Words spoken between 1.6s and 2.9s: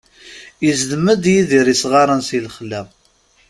isɣaren si lexla.